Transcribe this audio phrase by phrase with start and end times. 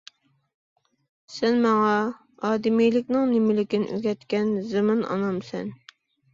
[1.33, 1.91] سەن ماڭا
[2.49, 5.75] ئادىمىيلىكنىڭ نېمىلىكىنى ئۆگەتكەن زېمىن ئانامسەن.